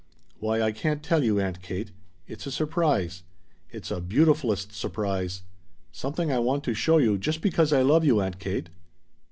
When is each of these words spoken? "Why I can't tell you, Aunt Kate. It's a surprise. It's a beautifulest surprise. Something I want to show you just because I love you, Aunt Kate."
"Why 0.39 0.63
I 0.63 0.71
can't 0.71 1.03
tell 1.03 1.23
you, 1.23 1.39
Aunt 1.39 1.61
Kate. 1.61 1.91
It's 2.25 2.47
a 2.47 2.51
surprise. 2.51 3.21
It's 3.69 3.91
a 3.91 4.01
beautifulest 4.01 4.73
surprise. 4.73 5.43
Something 5.91 6.31
I 6.31 6.39
want 6.39 6.63
to 6.63 6.73
show 6.73 6.97
you 6.97 7.19
just 7.19 7.39
because 7.39 7.71
I 7.71 7.83
love 7.83 8.03
you, 8.03 8.19
Aunt 8.19 8.39
Kate." 8.39 8.69